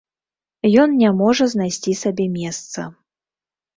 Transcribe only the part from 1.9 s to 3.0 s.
сабе месца...